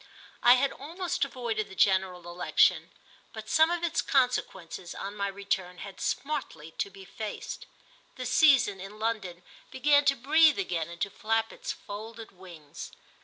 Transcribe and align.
VI 0.41 0.53
I 0.53 0.53
HAD 0.55 0.71
almost 0.71 1.23
avoided 1.25 1.69
the 1.69 1.75
general 1.75 2.27
election, 2.27 2.89
but 3.33 3.47
some 3.47 3.69
of 3.69 3.83
its 3.83 4.01
consequences, 4.01 4.95
on 4.95 5.15
my 5.15 5.27
return, 5.27 5.77
had 5.77 6.01
smartly 6.01 6.71
to 6.79 6.89
be 6.89 7.05
faced. 7.05 7.67
The 8.15 8.25
season, 8.25 8.79
in 8.81 8.97
London, 8.97 9.43
began 9.69 10.03
to 10.05 10.15
breathe 10.15 10.57
again 10.57 10.89
and 10.89 10.99
to 11.01 11.11
flap 11.11 11.53
its 11.53 11.71
folded 11.71 12.31
wings. 12.31 12.89